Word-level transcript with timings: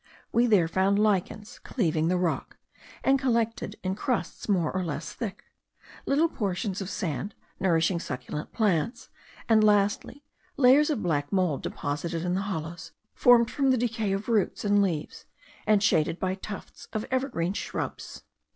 We 0.31 0.47
there 0.47 0.67
found 0.67 0.97
lichens 0.97 1.59
cleaving 1.59 2.07
the 2.07 2.17
rock, 2.17 2.57
and 3.03 3.19
collected 3.19 3.75
in 3.83 3.93
crusts 3.93 4.49
more 4.49 4.71
or 4.75 4.83
less 4.83 5.13
thick; 5.13 5.43
little 6.07 6.27
portions 6.27 6.81
of 6.81 6.89
sand 6.89 7.35
nourishing 7.59 7.99
succulent 7.99 8.51
plants; 8.51 9.09
and 9.47 9.63
lastly 9.63 10.23
layers 10.57 10.89
of 10.89 11.03
black 11.03 11.31
mould 11.31 11.61
deposited 11.61 12.25
in 12.25 12.33
the 12.33 12.41
hollows, 12.41 12.93
formed 13.13 13.51
from 13.51 13.69
the 13.69 13.77
decay 13.77 14.11
of 14.11 14.27
roots 14.27 14.65
and 14.65 14.81
leaves, 14.81 15.27
and 15.67 15.83
shaded 15.83 16.19
by 16.19 16.33
tufts 16.33 16.87
of 16.93 17.05
evergreen 17.11 17.53
shrubs. 17.53 18.23